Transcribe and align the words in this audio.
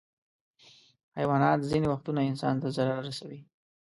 حیوانات 1.17 1.59
ځینې 1.69 1.87
وختونه 1.89 2.21
انسان 2.29 2.55
ته 2.61 2.67
ضرر 2.75 2.99
رسوي. 3.09 3.39